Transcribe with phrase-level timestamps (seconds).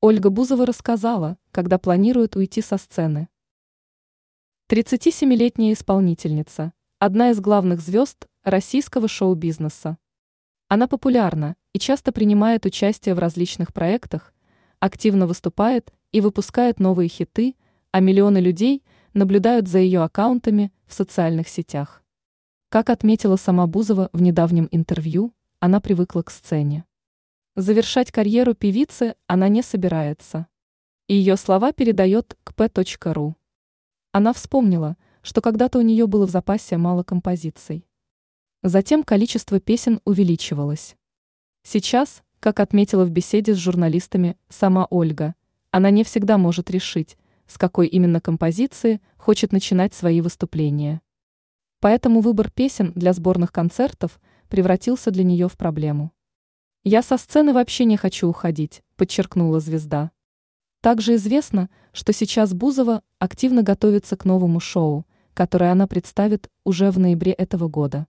[0.00, 3.28] Ольга Бузова рассказала, когда планирует уйти со сцены.
[4.70, 9.98] 37-летняя исполнительница, одна из главных звезд российского шоу-бизнеса.
[10.68, 14.32] Она популярна и часто принимает участие в различных проектах,
[14.78, 17.56] активно выступает и выпускает новые хиты,
[17.90, 18.84] а миллионы людей
[19.14, 22.04] наблюдают за ее аккаунтами в социальных сетях.
[22.68, 26.84] Как отметила сама Бузова в недавнем интервью, она привыкла к сцене.
[27.60, 30.46] Завершать карьеру певицы она не собирается.
[31.08, 33.34] Ее слова передает kp.ru.
[34.12, 37.84] Она вспомнила, что когда-то у нее было в запасе мало композиций.
[38.62, 40.94] Затем количество песен увеличивалось.
[41.64, 45.34] Сейчас, как отметила в беседе с журналистами сама Ольга,
[45.72, 47.18] она не всегда может решить,
[47.48, 51.00] с какой именно композиции хочет начинать свои выступления.
[51.80, 56.12] Поэтому выбор песен для сборных концертов превратился для нее в проблему.
[56.90, 60.10] «Я со сцены вообще не хочу уходить»,– подчеркнула звезда.
[60.80, 65.04] Также известно, что сейчас Бузова активно готовится к новому шоу,
[65.34, 68.06] которое она представит уже в ноябре этого года.